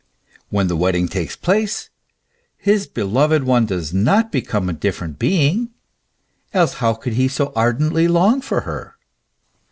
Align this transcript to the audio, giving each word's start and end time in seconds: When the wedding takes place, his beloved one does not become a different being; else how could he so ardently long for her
When 0.49 0.67
the 0.67 0.75
wedding 0.75 1.07
takes 1.07 1.35
place, 1.35 1.91
his 2.57 2.87
beloved 2.87 3.43
one 3.43 3.67
does 3.67 3.93
not 3.93 4.31
become 4.31 4.67
a 4.67 4.73
different 4.73 5.19
being; 5.19 5.69
else 6.55 6.73
how 6.81 6.95
could 6.95 7.13
he 7.13 7.27
so 7.27 7.53
ardently 7.55 8.07
long 8.07 8.41
for 8.41 8.61
her 8.61 8.95